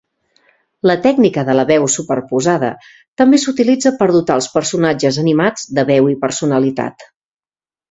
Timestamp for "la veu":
1.57-1.85